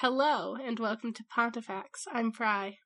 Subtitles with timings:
[0.00, 2.06] Hello and welcome to Pontifex.
[2.12, 2.76] I'm Fry.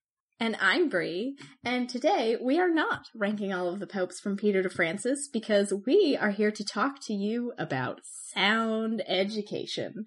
[0.40, 4.62] And I'm Bree, and today we are not ranking all of the popes from Peter
[4.62, 10.06] to Francis because we are here to talk to you about sound education.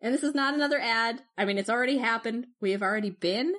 [0.00, 1.22] And this is not another ad.
[1.38, 2.48] I mean, it's already happened.
[2.60, 3.54] We have already been.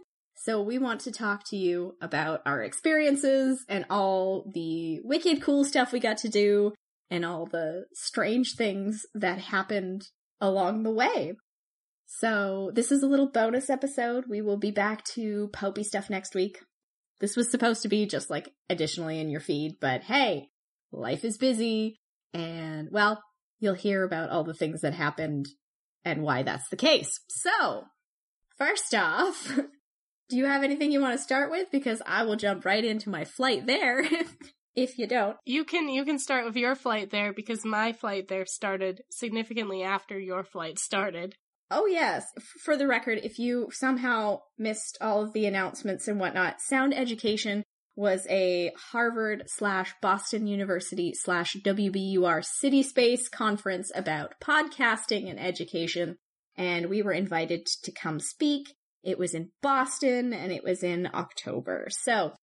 [0.45, 5.65] So we want to talk to you about our experiences and all the wicked cool
[5.65, 6.71] stuff we got to do
[7.09, 10.03] and all the strange things that happened
[10.39, 11.33] along the way.
[12.05, 14.25] So this is a little bonus episode.
[14.29, 16.59] We will be back to Popey stuff next week.
[17.19, 20.49] This was supposed to be just like additionally in your feed, but hey,
[20.91, 21.97] life is busy
[22.35, 23.19] and well,
[23.59, 25.47] you'll hear about all the things that happened
[26.03, 27.19] and why that's the case.
[27.29, 27.85] So,
[28.59, 29.57] first off,
[30.29, 31.69] do you have anything you want to start with?
[31.71, 34.03] Because I will jump right into my flight there
[34.75, 35.37] if you don't.
[35.45, 39.83] You can you can start with your flight there because my flight there started significantly
[39.83, 41.35] after your flight started.
[41.71, 42.25] Oh, yes.
[42.63, 47.63] For the record, if you somehow missed all of the announcements and whatnot, Sound Education
[47.95, 56.17] was a Harvard slash Boston University slash WBUR City Space conference about podcasting and education.
[56.55, 58.75] And we were invited to come speak.
[59.05, 61.87] It was in Boston and it was in October.
[61.89, 62.33] So,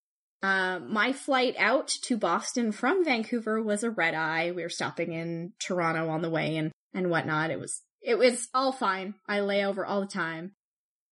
[0.42, 4.50] uh, my flight out to Boston from Vancouver was a red eye.
[4.50, 7.50] We were stopping in Toronto on the way and, and whatnot.
[7.50, 9.14] It was it was all fine.
[9.28, 10.52] I lay over all the time.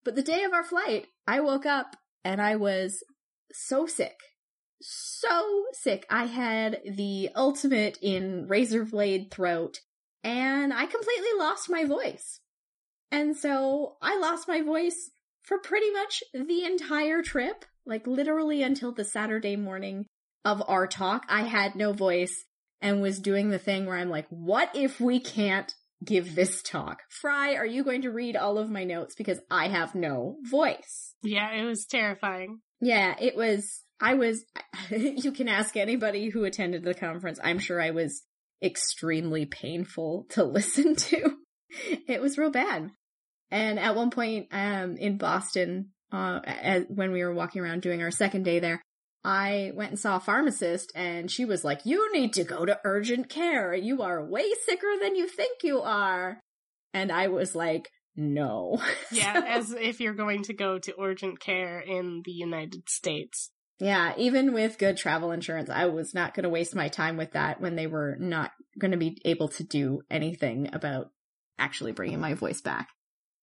[0.04, 3.02] But the day of our flight, I woke up and I was
[3.52, 4.16] so sick.
[4.80, 6.06] So sick.
[6.10, 9.78] I had the ultimate in razor blade throat
[10.24, 12.40] and I completely lost my voice.
[13.12, 15.10] And so I lost my voice
[15.42, 20.06] for pretty much the entire trip, like literally until the Saturday morning
[20.44, 21.24] of our talk.
[21.28, 22.44] I had no voice
[22.80, 25.74] and was doing the thing where I'm like, what if we can't
[26.04, 27.00] give this talk.
[27.08, 31.14] Fry, are you going to read all of my notes because I have no voice?
[31.22, 32.60] Yeah, it was terrifying.
[32.80, 33.82] Yeah, it was.
[34.00, 34.44] I was.
[34.90, 37.38] you can ask anybody who attended the conference.
[37.42, 38.22] I'm sure I was
[38.62, 41.36] extremely painful to listen to.
[42.08, 42.90] it was real bad.
[43.50, 48.02] And at one point, um, in Boston, uh, as, when we were walking around doing
[48.02, 48.82] our second day there,
[49.24, 52.80] I went and saw a pharmacist and she was like, you need to go to
[52.84, 53.74] urgent care.
[53.74, 56.40] You are way sicker than you think you are.
[56.94, 58.80] And I was like, no.
[59.12, 63.50] Yeah, as if you're going to go to urgent care in the United States.
[63.78, 67.32] Yeah, even with good travel insurance, I was not going to waste my time with
[67.32, 71.10] that when they were not going to be able to do anything about
[71.58, 72.88] actually bringing my voice back.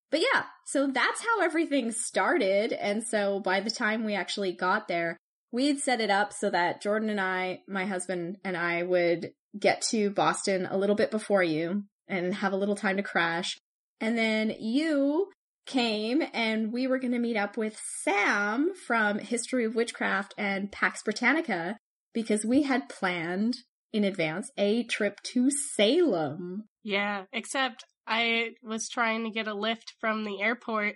[0.10, 2.72] But yeah, so that's how everything started.
[2.74, 5.18] And so by the time we actually got there,
[5.52, 9.32] we had set it up so that Jordan and I, my husband and I would
[9.58, 13.58] get to Boston a little bit before you and have a little time to crash.
[14.00, 15.30] And then you
[15.66, 20.72] came and we were going to meet up with Sam from History of Witchcraft and
[20.72, 21.78] Pax Britannica
[22.14, 23.58] because we had planned
[23.94, 26.66] in advance a trip to Salem.
[26.84, 30.96] Yeah, except I was trying to get a lift from the airport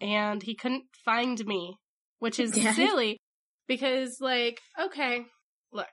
[0.00, 1.76] and he couldn't find me,
[2.18, 2.74] which is yeah.
[2.74, 3.18] silly
[3.66, 5.24] because, like, okay,
[5.72, 5.86] look,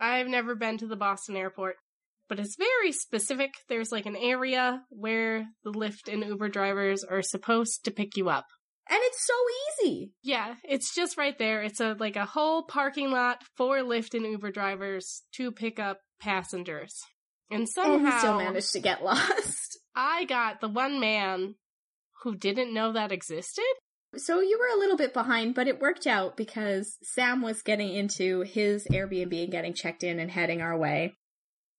[0.00, 1.76] I've never been to the Boston airport,
[2.28, 3.50] but it's very specific.
[3.68, 8.28] There's like an area where the Lyft and Uber drivers are supposed to pick you
[8.28, 8.46] up.
[8.88, 9.34] And it's so
[9.84, 10.12] easy.
[10.22, 11.62] Yeah, it's just right there.
[11.62, 15.98] It's a like a whole parking lot for Lyft and Uber drivers to pick up
[16.20, 17.02] passengers.
[17.50, 19.65] And somehow and still managed to get lost.
[19.96, 21.54] I got the one man
[22.22, 23.64] who didn't know that existed.
[24.16, 27.94] So you were a little bit behind, but it worked out because Sam was getting
[27.94, 31.14] into his Airbnb and getting checked in and heading our way.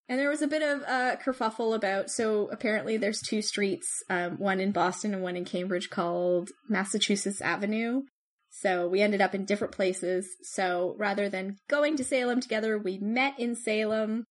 [0.09, 4.38] And there was a bit of a kerfuffle about, so apparently there's two streets, um,
[4.38, 8.03] one in Boston and one in Cambridge called Massachusetts Avenue.
[8.50, 10.27] So we ended up in different places.
[10.41, 14.23] So rather than going to Salem together, we met in Salem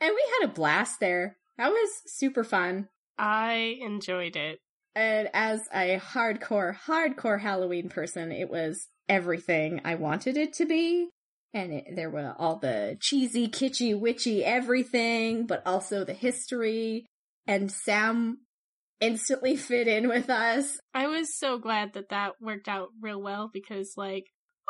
[0.00, 1.36] and we had a blast there.
[1.56, 2.88] That was super fun.
[3.18, 4.58] I enjoyed it.
[4.94, 11.08] And as a hardcore, hardcore Halloween person, it was everything I wanted it to be.
[11.52, 17.06] And it, there were all the cheesy, kitschy, witchy everything, but also the history.
[17.46, 18.38] And Sam
[19.00, 20.78] instantly fit in with us.
[20.92, 24.26] I was so glad that that worked out real well because, like,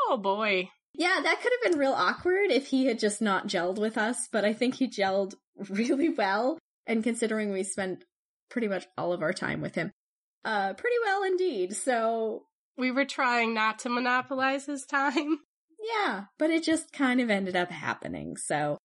[0.08, 0.70] oh boy.
[0.94, 4.28] Yeah, that could have been real awkward if he had just not gelled with us,
[4.30, 5.34] but I think he gelled
[5.68, 6.58] really well.
[6.86, 8.04] And considering we spent
[8.54, 9.90] pretty much all of our time with him,
[10.44, 11.74] uh, pretty well indeed.
[11.74, 12.44] So
[12.78, 15.40] we were trying not to monopolize his time.
[16.02, 18.38] Yeah, but it just kind of ended up happening.
[18.38, 18.78] So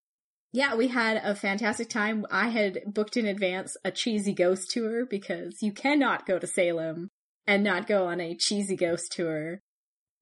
[0.51, 2.25] yeah, we had a fantastic time.
[2.29, 7.07] I had booked in advance a cheesy ghost tour because you cannot go to Salem
[7.47, 9.61] and not go on a cheesy ghost tour.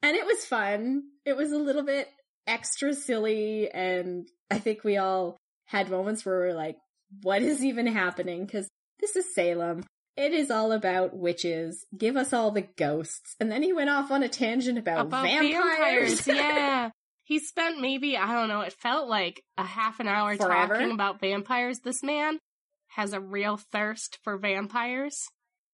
[0.03, 1.01] And it was fun.
[1.25, 2.09] It was a little bit
[2.45, 5.35] extra silly and I think we all
[5.65, 6.77] had moments where we are like,
[7.23, 8.45] what is even happening?
[8.45, 9.83] Cause this is Salem.
[10.15, 11.85] It is all about witches.
[11.95, 13.35] Give us all the ghosts.
[13.39, 16.21] And then he went off on a tangent about, about vampires.
[16.21, 16.27] vampires.
[16.27, 16.89] yeah.
[17.23, 20.75] He spent maybe, I don't know, it felt like a half an hour Forever?
[20.75, 21.79] talking about vampires.
[21.79, 22.39] This man
[22.87, 25.25] has a real thirst for vampires.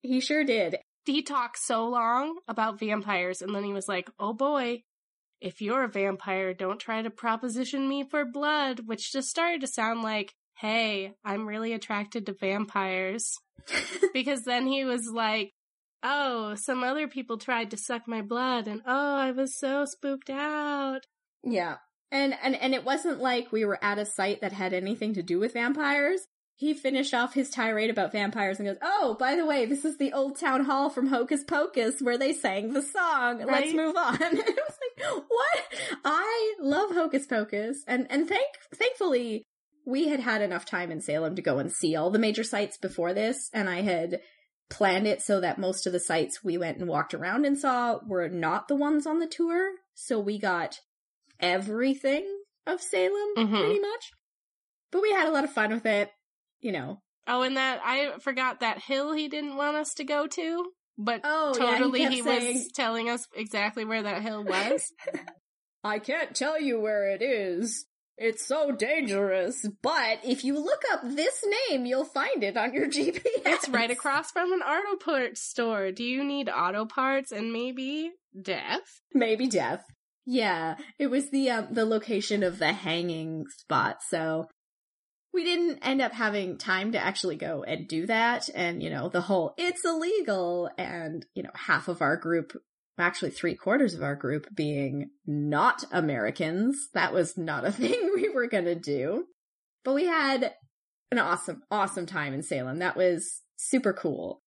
[0.01, 0.79] He sure did.
[1.05, 4.81] He talked so long about vampires and then he was like, oh boy,
[5.39, 9.67] if you're a vampire, don't try to proposition me for blood, which just started to
[9.67, 10.33] sound like,
[10.63, 13.37] hey, I'm really attracted to vampires.
[14.13, 15.51] because then he was like,
[16.03, 20.29] oh, some other people tried to suck my blood and oh, I was so spooked
[20.29, 21.01] out.
[21.43, 21.75] Yeah.
[22.11, 25.21] And, and, and it wasn't like we were at a site that had anything to
[25.23, 26.21] do with vampires.
[26.55, 29.97] He finished off his tirade about vampires and goes, Oh, by the way, this is
[29.97, 33.39] the old town hall from Hocus Pocus where they sang the song.
[33.39, 33.47] Right?
[33.47, 34.15] Let's move on.
[34.21, 35.63] and it was like, what?
[36.05, 37.83] I love Hocus Pocus.
[37.87, 39.43] And, and thank, thankfully,
[39.85, 42.77] we had had enough time in Salem to go and see all the major sites
[42.77, 43.49] before this.
[43.53, 44.21] And I had
[44.69, 47.99] planned it so that most of the sites we went and walked around and saw
[48.05, 49.71] were not the ones on the tour.
[49.93, 50.79] So we got
[51.39, 52.25] everything
[52.65, 53.55] of Salem, mm-hmm.
[53.55, 54.11] pretty much.
[54.91, 56.11] But we had a lot of fun with it,
[56.61, 57.01] you know.
[57.27, 60.65] Oh, and that I forgot that hill he didn't want us to go to,
[60.97, 62.53] but oh, totally yeah, he, he saying...
[62.55, 64.91] was telling us exactly where that hill was.
[65.83, 67.85] I can't tell you where it is.
[68.23, 72.87] It's so dangerous, but if you look up this name, you'll find it on your
[72.89, 73.19] GPS.
[73.25, 75.91] It's right across from an auto parts store.
[75.91, 78.11] Do you need auto parts and maybe
[78.41, 79.01] death?
[79.13, 79.83] Maybe death.
[80.25, 83.97] Yeah, it was the um, the location of the hanging spot.
[84.07, 84.47] So
[85.33, 88.49] we didn't end up having time to actually go and do that.
[88.55, 92.53] And you know, the whole it's illegal, and you know, half of our group,
[92.97, 96.89] actually three quarters of our group, being not Americans.
[96.93, 99.25] That was not a thing we were gonna do.
[99.83, 100.53] But we had
[101.11, 102.79] an awesome, awesome time in Salem.
[102.79, 104.41] That was super cool.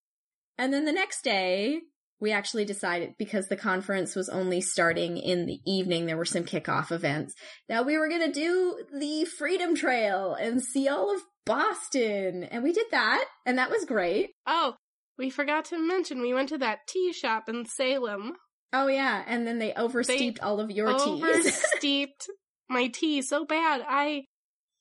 [0.58, 1.80] And then the next day,
[2.20, 6.44] we actually decided because the conference was only starting in the evening, there were some
[6.44, 7.34] kickoff events
[7.68, 12.44] that we were going to do the Freedom Trail and see all of Boston.
[12.44, 14.30] And we did that, and that was great.
[14.46, 14.74] Oh,
[15.18, 18.34] we forgot to mention we went to that tea shop in Salem.
[18.72, 21.22] Oh yeah, and then they oversteeped they all of your teas.
[21.22, 22.28] Oversteeped
[22.68, 23.82] my tea so bad.
[23.86, 24.24] I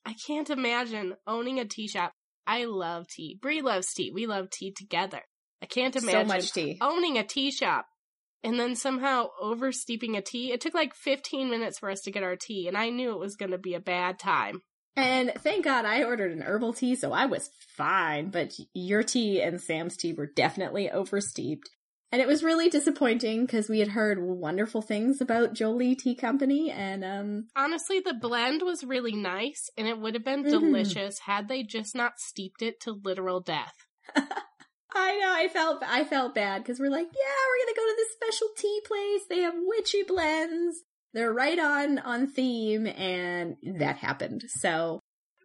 [0.06, 2.12] I can't imagine owning a tea shop.
[2.48, 3.40] I love tea.
[3.42, 4.12] Bree loves tea.
[4.14, 5.22] We love tea together.
[5.62, 6.78] I can't imagine so much tea.
[6.82, 7.86] owning a tea shop
[8.46, 10.52] and then somehow oversteeping a tea.
[10.52, 13.20] It took like 15 minutes for us to get our tea, and I knew it
[13.20, 14.62] was going to be a bad time.
[14.96, 18.30] And thank God I ordered an herbal tea, so I was fine.
[18.30, 21.70] But your tea and Sam's tea were definitely oversteeped.
[22.12, 26.72] And it was really disappointing because we had heard wonderful things about Jolie Tea Company
[26.72, 30.52] and um honestly the blend was really nice and it would have been mm-hmm.
[30.52, 33.74] delicious had they just not steeped it to literal death.
[34.16, 35.34] I know.
[35.34, 38.48] I felt I felt bad because we're like, yeah, we're gonna go to this special
[38.56, 39.22] tea place.
[39.30, 40.84] They have witchy blends.
[41.16, 44.44] They're right on on theme, and that happened.
[44.48, 45.00] So,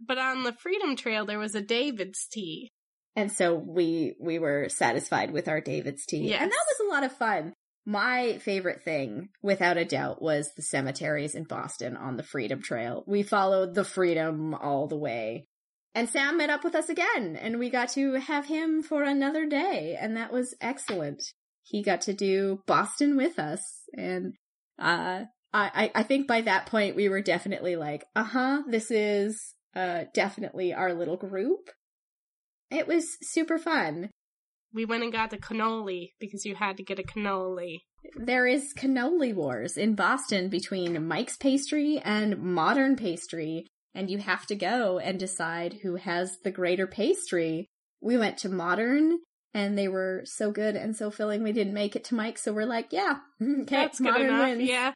[0.05, 2.71] but on the Freedom Trail, there was a David's tea,
[3.15, 6.43] and so we we were satisfied with our David's tea, yes.
[6.43, 7.55] and that was a lot of fun.
[7.87, 13.05] My favorite thing, without a doubt, was the cemeteries in Boston on the Freedom Trail.
[13.07, 15.47] We followed the Freedom all the way.
[15.95, 19.47] And Sam met up with us again, and we got to have him for another
[19.47, 21.23] day, and that was excellent.
[21.63, 23.61] He got to do Boston with us,
[23.97, 24.35] and
[24.79, 29.55] uh, I I think by that point we were definitely like, uh huh, this is
[29.75, 31.71] uh definitely our little group.
[32.71, 34.11] It was super fun.
[34.73, 37.81] We went and got the cannoli because you had to get a cannoli.
[38.17, 44.47] There is cannoli wars in Boston between Mike's Pastry and Modern Pastry, and you have
[44.47, 47.67] to go and decide who has the greater pastry.
[48.01, 49.19] We went to Modern
[49.53, 52.53] and they were so good and so filling we didn't make it to Mike, so
[52.53, 54.69] we're like, yeah, okay, That's Modern enough, wins.
[54.69, 54.93] Yeah.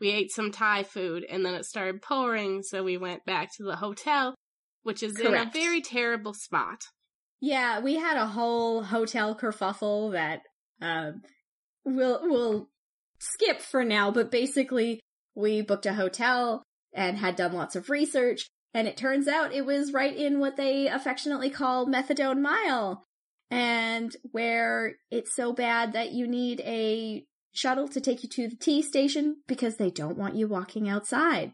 [0.00, 3.64] We ate some Thai food and then it started pouring, so we went back to
[3.64, 4.34] the hotel,
[4.82, 5.34] which is Correct.
[5.34, 6.82] in a very terrible spot.
[7.40, 10.40] Yeah, we had a whole hotel kerfuffle that
[10.80, 11.22] um,
[11.84, 12.68] we'll we'll
[13.18, 15.00] skip for now, but basically
[15.34, 18.48] we booked a hotel and had done lots of research.
[18.72, 23.04] And it turns out it was right in what they affectionately call methadone mile.
[23.50, 27.24] And where it's so bad that you need a
[27.54, 31.52] shuttle to take you to the T station because they don't want you walking outside.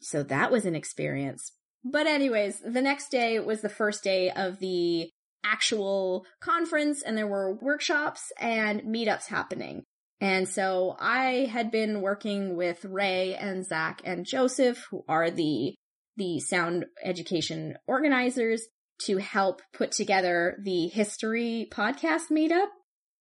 [0.00, 1.52] So that was an experience.
[1.84, 5.10] But anyways, the next day was the first day of the
[5.44, 9.84] actual conference and there were workshops and meetups happening.
[10.20, 15.74] And so I had been working with Ray and Zach and Joseph, who are the,
[16.16, 18.66] the sound education organizers
[19.02, 22.66] to help put together the history podcast meetup,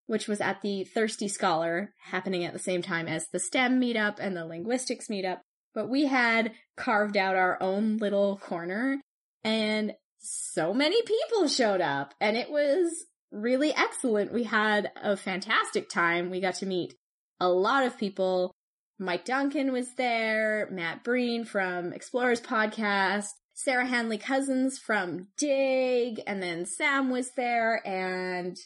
[0.07, 4.15] which was at the Thirsty Scholar happening at the same time as the STEM meetup
[4.19, 5.39] and the linguistics meetup.
[5.75, 8.99] But we had carved out our own little corner
[9.43, 14.33] and so many people showed up and it was really excellent.
[14.33, 16.29] We had a fantastic time.
[16.29, 16.95] We got to meet
[17.39, 18.51] a lot of people.
[18.99, 26.41] Mike Duncan was there, Matt Breen from Explorers Podcast, Sarah Handley Cousins from Dig, and
[26.41, 28.57] then Sam was there, and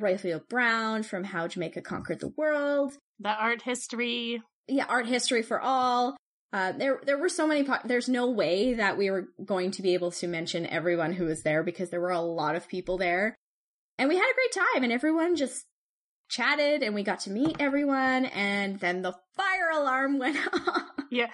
[0.00, 2.94] Royfield Brown from How Jamaica Conquered the World.
[3.20, 4.42] The art history.
[4.68, 6.16] Yeah, art history for all.
[6.52, 7.64] Uh, there, there were so many.
[7.64, 11.26] Po- There's no way that we were going to be able to mention everyone who
[11.26, 13.34] was there because there were a lot of people there,
[13.98, 14.84] and we had a great time.
[14.84, 15.64] And everyone just
[16.30, 18.26] chatted, and we got to meet everyone.
[18.26, 20.82] And then the fire alarm went off.
[21.10, 21.30] Yeah,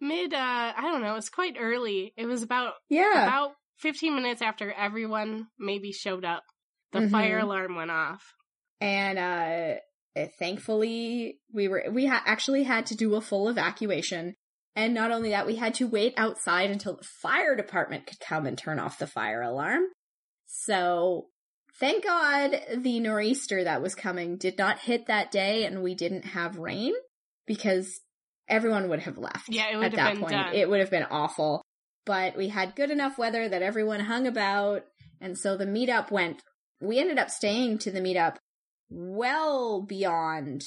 [0.00, 0.32] mid.
[0.34, 1.12] uh I don't know.
[1.12, 2.12] It was quite early.
[2.16, 6.42] It was about Yeah, about 15 minutes after everyone maybe showed up.
[6.92, 7.10] The Mhm.
[7.10, 8.34] fire alarm went off.
[8.82, 9.78] and uh,
[10.16, 14.34] eh, thankfully we were we ha- actually had to do a full evacuation.
[14.76, 18.46] And not only that, we had to wait outside until the fire department could come
[18.46, 19.82] and turn off the fire alarm.
[20.46, 21.28] So
[21.78, 26.24] thank God the nor'easter that was coming did not hit that day and we didn't
[26.24, 26.94] have rain
[27.46, 28.00] because
[28.48, 29.48] everyone would have left.
[29.48, 30.32] Yeah, it at have that been point.
[30.32, 30.54] done.
[30.54, 31.62] It would have been awful.
[32.06, 34.82] But we had good enough weather that everyone hung about.
[35.20, 36.42] And so the meetup went,
[36.80, 38.36] we ended up staying to the meetup
[38.88, 40.62] well beyond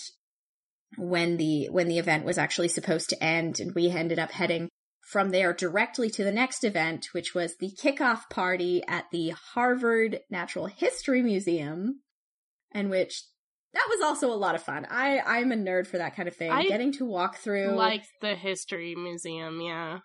[0.97, 3.59] when the, when the event was actually supposed to end.
[3.59, 4.69] And we ended up heading
[5.11, 10.19] from there directly to the next event, which was the kickoff party at the Harvard
[10.29, 12.01] Natural History Museum,
[12.73, 13.23] and which
[13.73, 14.85] that was also a lot of fun.
[14.89, 16.51] I, I'm a nerd for that kind of thing.
[16.51, 19.99] I Getting to walk through Like the history museum, yeah.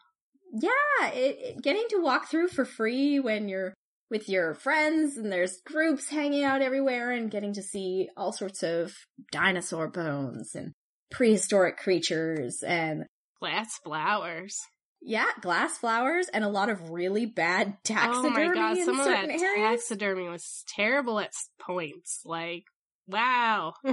[0.53, 3.75] yeah, it, it- getting to walk through for free when you're
[4.11, 8.63] with your friends and there's groups hanging out everywhere and getting to see all sorts
[8.63, 8.95] of
[9.31, 10.73] dinosaur bones and
[11.11, 13.05] prehistoric creatures and
[13.41, 14.59] Glass flowers.
[15.01, 19.07] yeah, glass flowers and a lot of really bad taxidermy oh my god, some of
[19.07, 19.43] that areas.
[19.83, 22.23] taxidermy was terrible at points.
[22.25, 22.65] Like,
[23.07, 23.75] wow.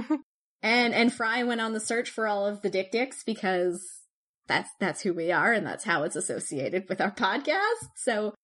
[0.62, 3.86] And and Fry went on the search for all of the dick dicks because
[4.48, 7.88] that's that's who we are and that's how it's associated with our podcast.
[7.94, 8.34] So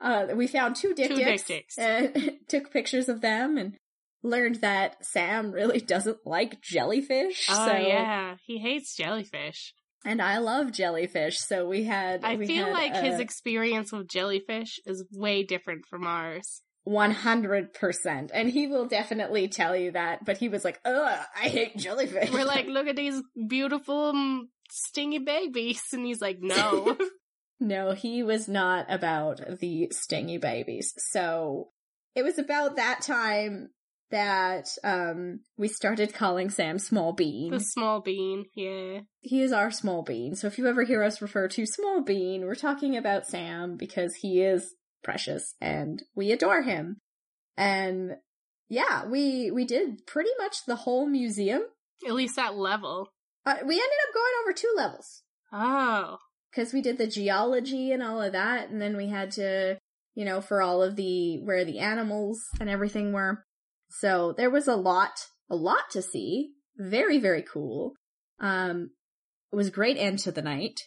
[0.00, 1.78] uh we found two dick Two dick dicks, dicks.
[1.78, 3.74] and took pictures of them and
[4.22, 7.46] learned that Sam really doesn't like jellyfish.
[7.50, 9.72] oh so yeah, he hates jellyfish.
[10.04, 13.92] and I love jellyfish, so we had I we feel had, like his uh, experience
[13.92, 16.62] with jellyfish is way different from ours.
[16.88, 18.30] 100%.
[18.32, 22.30] And he will definitely tell you that, but he was like, ugh, I hate jellyfish.
[22.30, 26.96] We're like, look at these beautiful mm, stingy babies, and he's like, no.
[27.58, 30.92] No, he was not about the stingy babies.
[31.10, 31.70] So
[32.14, 33.70] it was about that time
[34.10, 37.50] that um we started calling Sam Small Bean.
[37.50, 39.00] the small bean, yeah.
[39.20, 40.34] He is our Small Bean.
[40.36, 44.14] So if you ever hear us refer to Small Bean, we're talking about Sam because
[44.16, 46.98] he is precious and we adore him.
[47.56, 48.16] And
[48.68, 51.62] yeah, we we did pretty much the whole museum.
[52.06, 53.08] At least that level.
[53.44, 55.22] Uh, we ended up going over two levels.
[55.52, 56.18] Oh,
[56.56, 59.76] because we did the geology and all of that, and then we had to,
[60.14, 63.44] you know, for all of the where the animals and everything were.
[63.90, 66.52] So there was a lot, a lot to see.
[66.78, 67.92] Very, very cool.
[68.40, 68.90] Um,
[69.52, 70.80] it was great end to the night.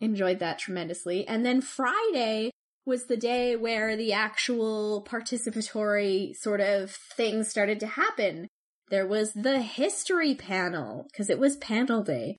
[0.00, 1.26] Enjoyed that tremendously.
[1.26, 2.50] And then Friday
[2.84, 8.48] was the day where the actual participatory sort of thing started to happen.
[8.90, 12.36] There was the history panel, because it was panel day.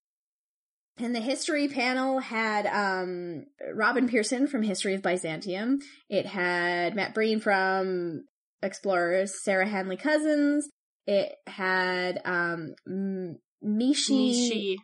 [1.01, 5.79] And the history panel had um, Robin Pierson from History of Byzantium.
[6.09, 8.25] It had Matt Breen from
[8.61, 10.67] Explorers, Sarah Handley Cousins.
[11.07, 13.31] It had um, Mishi,
[13.63, 14.75] Nishi.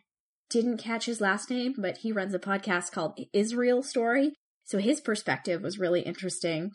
[0.48, 4.32] Didn't catch his last name, but he runs a podcast called Israel Story.
[4.64, 6.72] So his perspective was really interesting.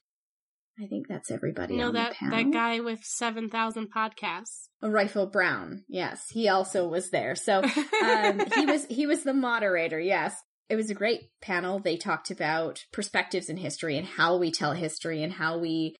[0.79, 1.77] I think that's everybody.
[1.77, 2.37] No, on that the panel.
[2.37, 4.67] that guy with seven thousand podcasts.
[4.81, 5.83] Oh, Royfield Brown.
[5.87, 7.35] Yes, he also was there.
[7.35, 7.61] So
[8.03, 9.99] um, he was he was the moderator.
[9.99, 10.35] Yes,
[10.69, 11.79] it was a great panel.
[11.79, 15.95] They talked about perspectives in history and how we tell history and how we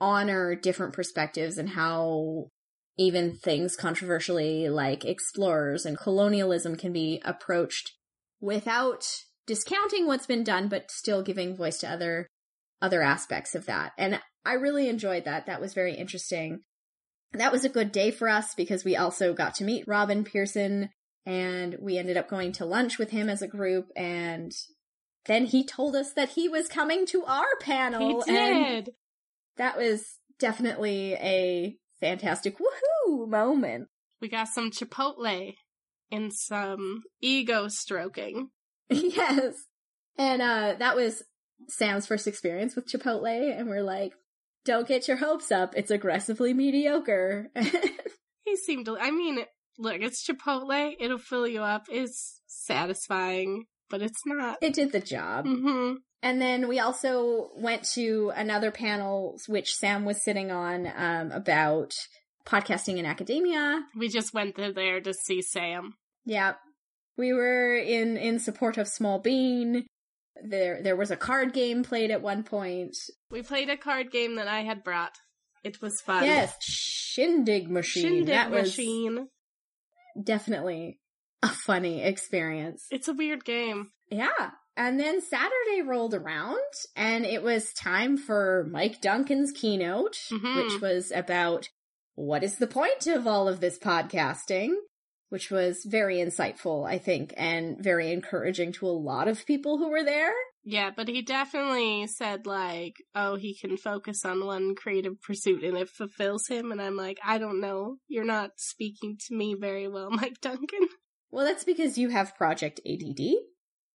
[0.00, 2.48] honor different perspectives and how
[2.98, 7.92] even things controversially like explorers and colonialism can be approached
[8.40, 9.06] without
[9.46, 12.26] discounting what's been done, but still giving voice to other
[12.80, 13.92] other aspects of that.
[13.98, 15.46] And I really enjoyed that.
[15.46, 16.60] That was very interesting.
[17.32, 20.90] That was a good day for us because we also got to meet Robin Pierson
[21.24, 24.52] and we ended up going to lunch with him as a group and
[25.26, 28.22] then he told us that he was coming to our panel.
[28.22, 28.90] He did.
[29.56, 33.88] that was definitely a fantastic woohoo moment.
[34.20, 35.54] We got some Chipotle
[36.12, 38.50] and some ego stroking.
[38.88, 39.54] yes.
[40.16, 41.22] And uh that was
[41.68, 44.12] Sam's first experience with Chipotle, and we're like,
[44.64, 45.74] don't get your hopes up.
[45.76, 47.50] It's aggressively mediocre.
[48.44, 49.44] he seemed to, I mean,
[49.78, 50.94] look, it's Chipotle.
[50.98, 51.86] It'll fill you up.
[51.88, 54.58] It's satisfying, but it's not.
[54.60, 55.46] It did the job.
[55.46, 55.94] Mm-hmm.
[56.22, 61.92] And then we also went to another panel, which Sam was sitting on, um, about
[62.44, 63.82] podcasting in academia.
[63.96, 65.94] We just went there to see Sam.
[66.24, 66.54] Yeah.
[67.16, 69.86] We were in, in support of Small Bean.
[70.44, 72.96] There, there was a card game played at one point.
[73.30, 75.16] We played a card game that I had brought.
[75.64, 76.24] It was fun.
[76.24, 78.02] Yes, Shindig Machine.
[78.02, 79.28] Shindig that Machine.
[80.22, 80.98] definitely
[81.42, 82.86] a funny experience.
[82.90, 83.90] It's a weird game.
[84.10, 84.50] Yeah.
[84.76, 86.58] And then Saturday rolled around
[86.94, 90.56] and it was time for Mike Duncan's keynote, Mhm.
[90.72, 91.68] which was about
[92.14, 94.74] what is the point of all of this podcasting,
[95.28, 99.90] which was very insightful, I think, and very encouraging to a lot of people who
[99.90, 100.32] were there.
[100.64, 105.76] Yeah, but he definitely said like, oh, he can focus on one creative pursuit and
[105.76, 106.72] it fulfills him.
[106.72, 107.98] And I'm like, I don't know.
[108.08, 110.88] You're not speaking to me very well, Mike Duncan.
[111.30, 113.20] Well, that's because you have Project ADD.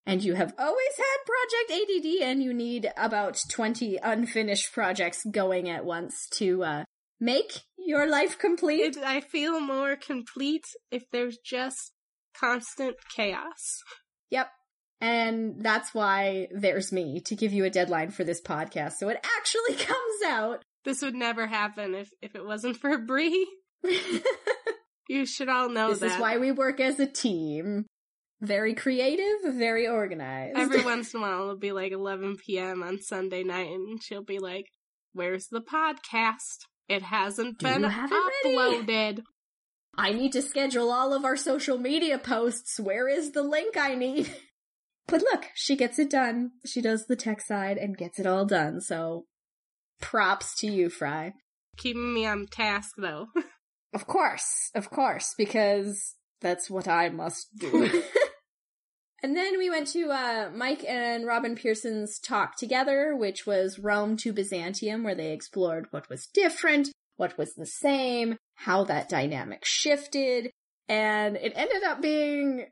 [0.06, 5.70] And you have always had Project ADD, and you need about 20 unfinished projects going
[5.70, 6.84] at once to uh,
[7.20, 8.98] make your life complete.
[8.98, 11.92] It, I feel more complete if there's just
[12.40, 13.80] constant chaos.
[14.30, 14.48] Yep.
[15.00, 19.26] And that's why there's me to give you a deadline for this podcast so it
[19.38, 20.64] actually comes out.
[20.86, 23.48] This would never happen if, if it wasn't for Bree.
[25.12, 26.00] You should all know that.
[26.00, 26.16] this that.
[26.16, 27.86] is why we work as a team.
[28.40, 30.58] Very creative, very organized.
[30.58, 32.82] Every once in a while it'll be like 11 p.m.
[32.82, 34.68] on Sunday night and she'll be like,
[35.12, 36.66] Where's the podcast?
[36.92, 38.14] It hasn't Do been it ready?"
[38.46, 39.24] uploaded.
[39.98, 42.80] I need to schedule all of our social media posts.
[42.80, 44.34] Where is the link I need?
[45.08, 46.52] But look, she gets it done.
[46.66, 48.80] She does the tech side and gets it all done.
[48.80, 49.26] So
[50.00, 51.34] props to you, Fry.
[51.76, 53.28] Keeping me on task though.
[53.94, 58.04] Of course, of course, because that's what I must do.
[59.24, 64.18] and then we went to uh, Mike and Robin Pierson's talk together, which was Rome
[64.18, 69.64] to Byzantium, where they explored what was different, what was the same, how that dynamic
[69.64, 70.50] shifted,
[70.90, 72.66] and it ended up being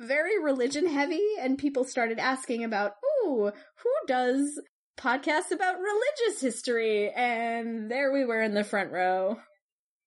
[0.00, 4.60] very religion heavy, and people started asking about, ooh, who does
[4.98, 7.10] podcasts about religious history?
[7.10, 9.36] And there we were in the front row.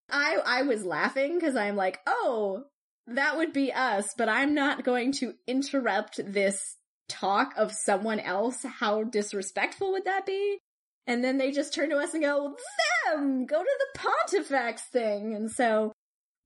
[0.10, 2.64] I I was laughing because I'm like, oh,
[3.16, 8.64] that would be us, but I'm not going to interrupt this talk of someone else.
[8.64, 10.60] How disrespectful would that be?
[11.08, 12.56] And then they just turn to us and go,
[13.06, 15.34] them, go to the Pontifex thing.
[15.34, 15.92] And so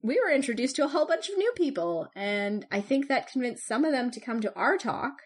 [0.02, 2.08] we were introduced to a whole bunch of new people.
[2.16, 5.24] And I think that convinced some of them to come to our talk,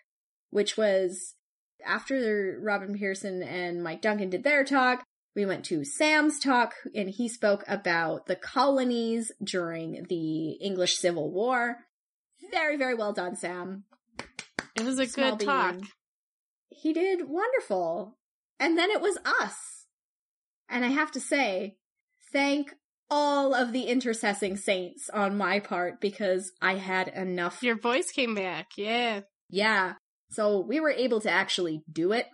[0.50, 1.36] which was
[1.86, 5.04] after Robin Pierson and Mike Duncan did their talk.
[5.38, 11.32] We went to Sam's talk and he spoke about the colonies during the English Civil
[11.32, 11.76] War.
[12.50, 13.84] Very, very well done, Sam.
[14.76, 15.76] It was a Small good talk.
[16.70, 18.18] He did wonderful.
[18.60, 19.86] And then it was us.
[20.70, 21.76] And I have to say,
[22.34, 22.74] thank
[23.08, 27.62] all of the intercessing saints on my part because I had enough.
[27.62, 29.22] Your voice came back, yeah.
[29.52, 29.94] Yeah.
[30.32, 32.26] So we were able to actually do it.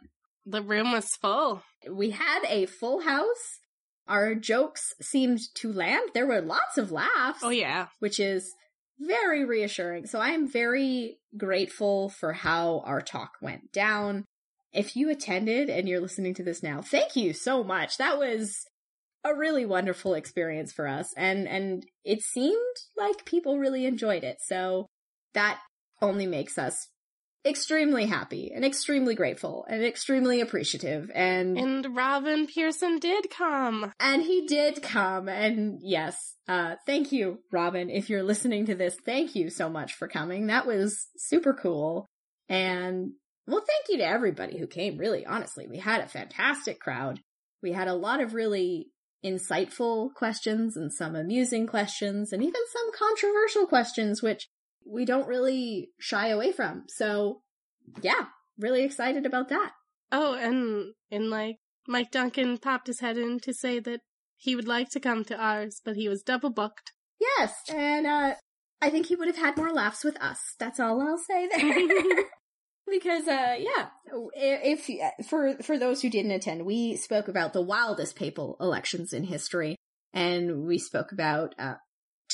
[0.45, 1.63] The room was full.
[1.89, 3.59] We had a full house.
[4.07, 6.09] Our jokes seemed to land.
[6.13, 7.39] There were lots of laughs.
[7.41, 7.87] Oh yeah.
[7.99, 8.53] which is
[8.99, 10.05] very reassuring.
[10.07, 14.25] So I am very grateful for how our talk went down.
[14.71, 17.97] If you attended and you're listening to this now, thank you so much.
[17.97, 18.65] That was
[19.23, 24.37] a really wonderful experience for us and and it seemed like people really enjoyed it.
[24.41, 24.87] So
[25.33, 25.59] that
[26.01, 26.89] only makes us
[27.45, 33.91] extremely happy and extremely grateful and extremely appreciative and And Robin Pierson did come.
[33.99, 35.27] and he did come.
[35.27, 36.15] And yes,
[36.47, 37.89] uh, thank you, Robin.
[37.89, 40.47] If you're listening to this, thank you so much for coming.
[40.47, 42.05] That was super cool.
[42.49, 43.11] And
[43.45, 45.67] well, thank you to everybody who came, really, honestly.
[45.67, 47.19] We had a fantastic crowd.
[47.61, 48.87] We had a lot of really
[49.25, 54.47] insightful questions and some amusing questions and even some controversial questions, which
[54.85, 56.83] we don't really shy away from.
[56.87, 57.41] So
[58.01, 58.25] yeah,
[58.57, 59.71] really excited about that.
[60.11, 64.01] Oh, and and like Mike Duncan popped his head in to say that
[64.37, 66.91] he would like to come to ours, but he was double booked.
[67.19, 68.35] Yes, and uh
[68.81, 70.39] I think he would have had more laughs with us.
[70.59, 72.25] That's all I'll say there.
[72.91, 73.87] because uh yeah,
[74.35, 79.13] if, if for for those who didn't attend, we spoke about the wildest papal elections
[79.13, 79.77] in history
[80.13, 81.75] and we spoke about uh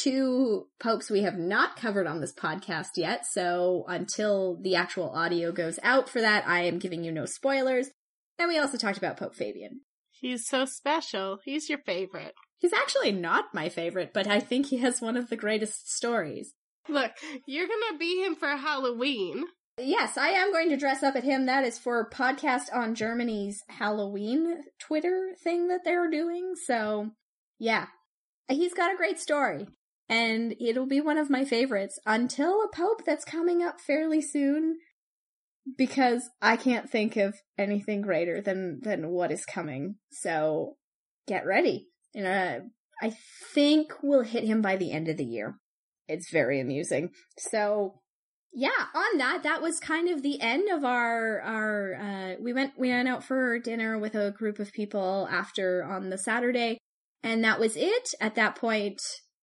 [0.04, 3.26] two popes we have not covered on this podcast yet.
[3.26, 7.90] So until the actual audio goes out for that, I am giving you no spoilers.
[8.38, 9.82] And we also talked about Pope Fabian.
[10.12, 11.40] He's so special.
[11.44, 12.34] He's your favorite.
[12.58, 16.54] He's actually not my favorite, but I think he has one of the greatest stories.
[16.88, 17.12] Look,
[17.46, 19.46] you're gonna be him for Halloween.
[19.78, 21.46] Yes, I am going to dress up at him.
[21.46, 26.56] That is for podcast on Germany's Halloween Twitter thing that they're doing.
[26.66, 27.12] So,
[27.60, 27.88] yeah,
[28.50, 29.68] he's got a great story.
[30.10, 34.78] And it'll be one of my favorites until a pope that's coming up fairly soon
[35.78, 39.95] because I can't think of anything greater than than what is coming.
[40.12, 40.78] So
[41.28, 41.88] get ready.
[42.15, 42.62] And know,
[43.02, 43.13] I
[43.54, 45.60] think we'll hit him by the end of the year.
[46.08, 47.12] It's very amusing.
[47.38, 48.02] So
[48.52, 51.95] yeah, on that, that was kind of the end of our our.
[51.95, 56.10] Uh, we went we went out for dinner with a group of people after on
[56.10, 56.80] the Saturday,
[57.22, 58.10] and that was it.
[58.19, 59.00] At that point,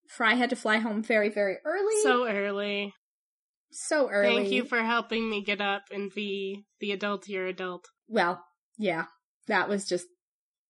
[0.08, 2.02] Fry had to fly home very very early.
[2.02, 2.92] So early.
[3.70, 4.36] So early.
[4.36, 7.84] Thank you for helping me get up and be the adultier adult.
[8.08, 8.42] Well,
[8.78, 9.04] yeah,
[9.48, 10.06] that was just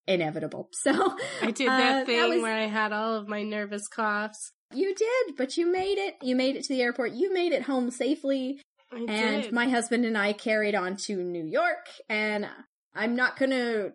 [0.07, 0.71] inevitable.
[0.83, 2.43] So I did that uh, thing that was...
[2.43, 4.53] where I had all of my nervous coughs.
[4.73, 6.17] You did, but you made it.
[6.23, 7.13] You made it to the airport.
[7.13, 8.61] You made it home safely.
[8.93, 9.53] I and did.
[9.53, 11.87] my husband and I carried on to New York.
[12.09, 12.49] And
[12.95, 13.91] I'm not gonna,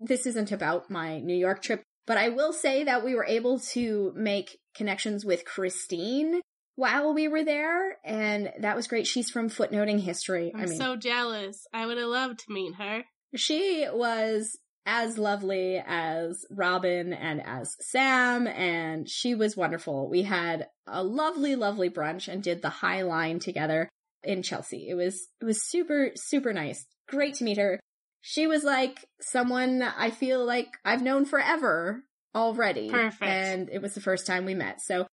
[0.00, 3.58] this isn't about my New York trip, but I will say that we were able
[3.72, 6.40] to make connections with Christine
[6.76, 9.06] while we were there, and that was great.
[9.06, 10.52] She's from Footnoting History.
[10.54, 11.66] I'm I mean, so jealous.
[11.72, 13.04] I would have loved to meet her.
[13.34, 20.08] She was as lovely as Robin and as Sam, and she was wonderful.
[20.08, 23.88] We had a lovely, lovely brunch and did the High Line together
[24.24, 24.88] in Chelsea.
[24.88, 26.86] It was it was super, super nice.
[27.08, 27.78] Great to meet her.
[28.20, 32.04] She was like someone I feel like I've known forever
[32.34, 32.90] already.
[32.90, 33.22] Perfect.
[33.22, 34.80] And it was the first time we met.
[34.80, 35.06] So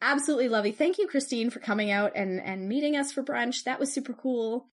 [0.00, 0.72] absolutely lovely.
[0.72, 3.64] Thank you, Christine, for coming out and, and meeting us for brunch.
[3.64, 4.68] That was super cool.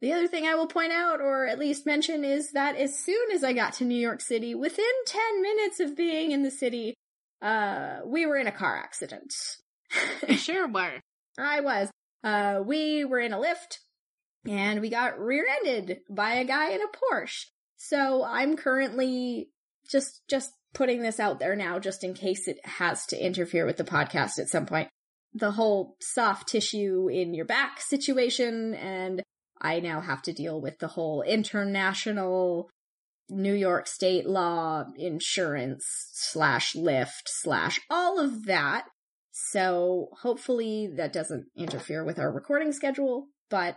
[0.00, 3.32] The other thing I will point out, or at least mention, is that as soon
[3.32, 6.94] as I got to New York City, within 10 minutes of being in the city,
[7.42, 9.34] uh, we were in a car accident.
[10.36, 11.00] sure were.
[11.36, 11.90] I was.
[12.22, 13.80] Uh, we were in a lift,
[14.48, 17.44] and we got rear-ended by a guy in a Porsche.
[17.76, 19.50] So I'm currently
[19.88, 23.76] just, just putting this out there now just in case it has to interfere with
[23.76, 24.88] the podcast at some point.
[25.34, 29.22] The whole soft tissue in your back situation, and
[29.60, 32.70] I now have to deal with the whole international
[33.30, 38.86] New York state law insurance slash Lyft slash all of that.
[39.30, 43.76] So hopefully that doesn't interfere with our recording schedule, but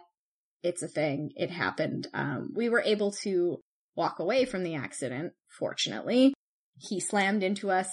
[0.63, 1.31] it's a thing.
[1.35, 2.07] It happened.
[2.13, 3.59] Um, we were able to
[3.95, 6.33] walk away from the accident, fortunately,
[6.77, 7.89] he slammed into us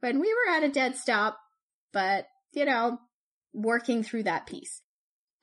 [0.00, 1.38] when we were at a dead stop,
[1.92, 2.98] but, you know,
[3.54, 4.82] working through that piece.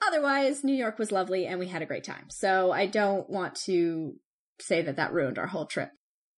[0.05, 2.25] Otherwise, New York was lovely and we had a great time.
[2.29, 4.15] So I don't want to
[4.59, 5.89] say that that ruined our whole trip.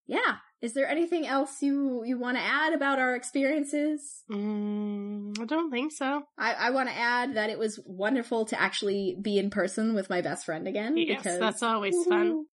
[0.08, 0.38] Yeah.
[0.65, 4.23] Is there anything else you, you want to add about our experiences?
[4.32, 6.23] Mm, I don't think so.
[6.39, 10.10] I, I want to add that it was wonderful to actually be in person with
[10.10, 10.97] my best friend again.
[10.97, 12.45] Yes, because, that's always fun.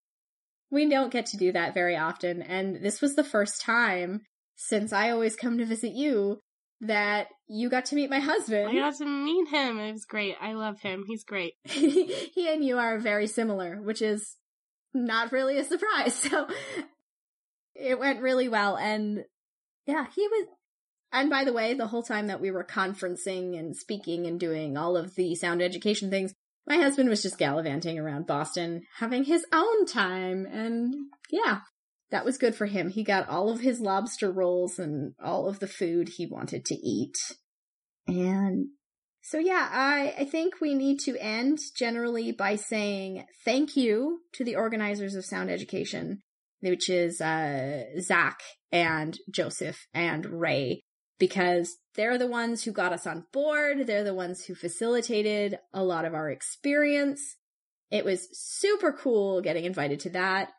[0.70, 4.20] We don't get to do that very often, and this was the first time
[4.56, 6.38] since I always come to visit you
[6.82, 8.68] that you got to meet my husband.
[8.68, 9.78] I got to meet him.
[9.78, 10.36] It was great.
[10.38, 11.04] I love him.
[11.06, 11.54] He's great.
[11.64, 14.36] he and you are very similar, which is
[14.92, 16.14] not really a surprise.
[16.30, 16.46] So
[17.74, 18.76] it went really well.
[18.76, 19.24] And
[19.86, 20.46] yeah, he was.
[21.12, 24.78] And by the way, the whole time that we were conferencing and speaking and doing
[24.78, 26.32] all of the sound education things,
[26.66, 30.94] my husband was just gallivanting around Boston, having his own time, and
[31.30, 31.60] yeah,
[32.10, 32.88] that was good for him.
[32.88, 36.74] He got all of his lobster rolls and all of the food he wanted to
[36.74, 37.16] eat.
[38.06, 38.68] And
[39.22, 44.44] so yeah, I, I think we need to end generally by saying thank you to
[44.44, 46.22] the organizers of Sound Education,
[46.62, 50.80] which is uh, Zach and Joseph and Ray,
[51.18, 53.86] because they're the ones who got us on board.
[53.86, 57.36] They're the ones who facilitated a lot of our experience.
[57.90, 60.50] It was super cool getting invited to that.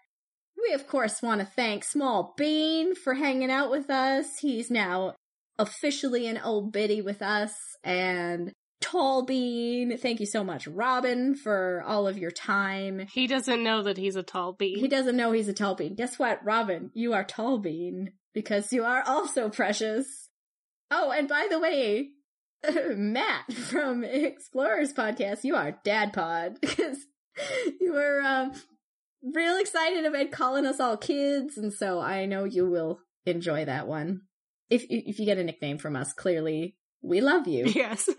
[0.62, 4.38] We, of course, want to thank Small Bean for hanging out with us.
[4.40, 5.16] He's now
[5.58, 8.52] officially an old biddy with us and
[8.84, 9.98] Tall Bean.
[9.98, 13.08] Thank you so much, Robin, for all of your time.
[13.14, 14.78] He doesn't know that he's a tall bean.
[14.78, 15.96] He doesn't know he's a tall bean.
[15.96, 16.92] Guess what, Robin?
[16.94, 20.28] You are Tall Bean because you are also precious.
[20.92, 22.10] Oh, and by the way,
[22.96, 26.98] Matt from Explorers Podcast, you are Dad Pod because
[27.80, 28.52] you were um,
[29.24, 33.88] real excited about calling us all kids, and so I know you will enjoy that
[33.88, 34.24] one.
[34.70, 37.66] If if you get a nickname from us, clearly we love you.
[37.76, 38.10] Yes.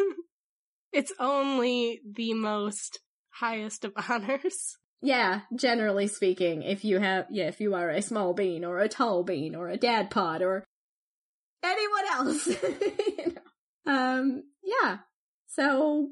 [0.94, 4.76] It's only the most highest of honors.
[5.02, 8.88] Yeah, generally speaking, if you have yeah, if you are a small bean or a
[8.88, 10.64] tall bean or a dad pod or
[11.62, 12.48] anyone else.
[13.86, 14.98] Um yeah.
[15.46, 16.08] So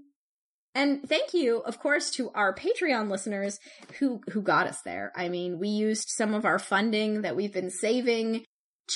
[0.75, 3.59] and thank you, of course, to our Patreon listeners
[3.99, 5.13] who who got us there.
[5.17, 8.45] I mean, we used some of our funding that we've been saving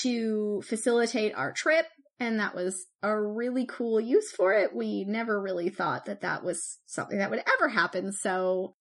[0.01, 1.85] to facilitate our trip,
[2.19, 4.75] and that was a really cool use for it.
[4.75, 8.11] We never really thought that that was something that would ever happen.
[8.11, 8.75] So,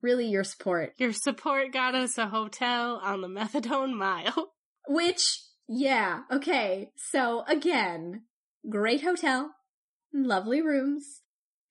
[0.00, 0.94] really, your support.
[0.98, 4.52] Your support got us a hotel on the Methadone Mile.
[4.88, 6.90] Which, yeah, okay.
[6.96, 8.24] So, again,
[8.68, 9.52] great hotel,
[10.12, 11.22] lovely rooms,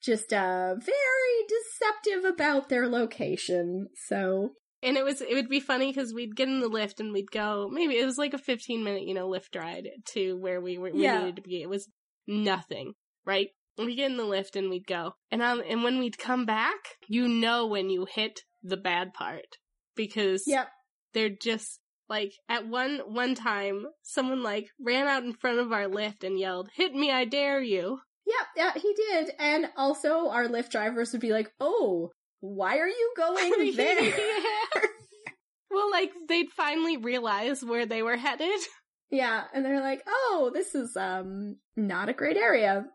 [0.01, 3.89] just uh very deceptive about their location.
[4.07, 7.13] So and it was it would be funny because we'd get in the lift and
[7.13, 10.59] we'd go maybe it was like a 15 minute you know lift ride to where
[10.61, 11.19] we were we Yeah.
[11.19, 11.87] needed to be it was
[12.27, 12.93] nothing
[13.25, 16.45] right we get in the lift and we'd go and um and when we'd come
[16.45, 19.57] back you know when you hit the bad part
[19.95, 20.67] because Yep.
[21.13, 25.87] they're just like at one one time someone like ran out in front of our
[25.87, 29.31] lift and yelled hit me i dare you Yep, yeah, he did.
[29.39, 32.11] And also our lift drivers would be like, "Oh,
[32.41, 34.81] why are you going there?" Yeah.
[35.71, 38.59] well like they'd finally realize where they were headed
[39.13, 42.85] Yeah, and they're like, "Oh, this is um not a great area."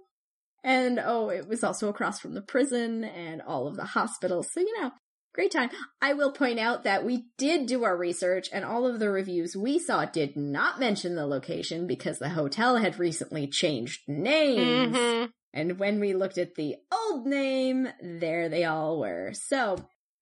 [0.65, 4.49] And oh, it was also across from the prison and all of the hospitals.
[4.51, 4.93] So, you know,
[5.35, 5.69] great time.
[6.01, 9.55] I will point out that we did do our research and all of the reviews
[9.55, 14.97] we saw did not mention the location because the hotel had recently changed names.
[14.97, 15.29] Mhm.
[15.57, 19.33] And when we looked at the old name, there they all were.
[19.33, 19.77] So,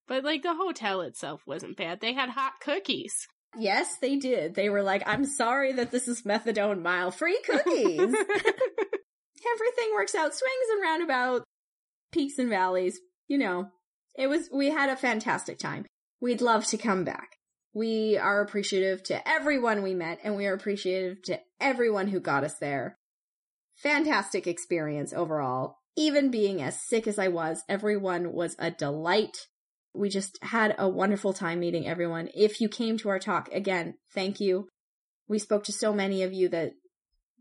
[0.07, 1.99] But like the hotel itself wasn't bad.
[1.99, 3.27] They had hot cookies.
[3.57, 4.55] yes, they did.
[4.55, 7.99] They were like, I'm sorry that this is methadone mile free cookies.
[9.53, 11.45] everything works out swings and roundabouts
[12.11, 13.67] peaks and valleys you know
[14.17, 15.85] it was we had a fantastic time
[16.21, 17.37] we'd love to come back
[17.73, 22.43] we are appreciative to everyone we met and we are appreciative to everyone who got
[22.43, 22.97] us there
[23.75, 29.47] fantastic experience overall even being as sick as i was everyone was a delight
[29.93, 33.95] we just had a wonderful time meeting everyone if you came to our talk again
[34.13, 34.67] thank you
[35.27, 36.73] we spoke to so many of you that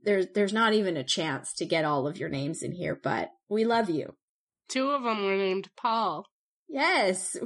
[0.04, 3.30] there's there's not even a chance to get all of your names in here, but
[3.48, 4.14] we love you.
[4.68, 6.26] Two of them were named Paul.
[6.68, 7.36] Yes.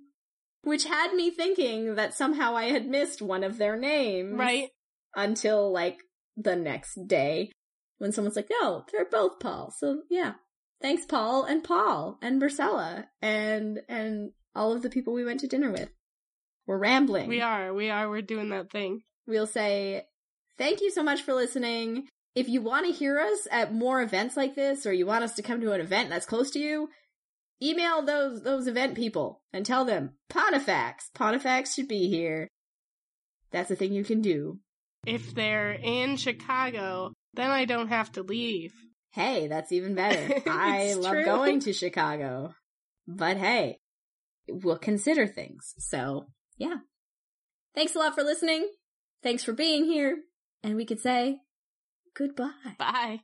[0.64, 4.38] Which had me thinking that somehow I had missed one of their names.
[4.38, 4.68] Right?
[5.14, 5.98] Until like
[6.36, 7.50] the next day
[8.02, 9.72] when someone's like, no, they're both Paul.
[9.78, 10.32] So yeah.
[10.80, 15.46] Thanks Paul and Paul and Marcella and and all of the people we went to
[15.46, 15.88] dinner with.
[16.66, 17.28] We're rambling.
[17.28, 17.72] We are.
[17.72, 18.10] We are.
[18.10, 19.02] We're doing that thing.
[19.28, 20.02] we'll say
[20.58, 22.08] thank you so much for listening.
[22.34, 25.34] If you want to hear us at more events like this, or you want us
[25.36, 26.88] to come to an event that's close to you,
[27.62, 31.08] email those those event people and tell them Pontifex.
[31.14, 32.48] Pontifex should be here.
[33.52, 34.58] That's a thing you can do.
[35.06, 38.72] If they're in Chicago, then I don't have to leave.
[39.10, 40.40] Hey, that's even better.
[40.50, 41.24] I love true.
[41.24, 42.54] going to Chicago.
[43.06, 43.78] But hey,
[44.48, 45.74] we'll consider things.
[45.78, 46.76] So, yeah.
[47.74, 48.68] Thanks a lot for listening.
[49.22, 50.18] Thanks for being here.
[50.62, 51.38] And we could say
[52.14, 52.76] goodbye.
[52.78, 53.20] Bye.